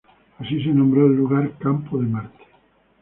[0.39, 2.43] Así, se nombró al lugar "Campo de Marte".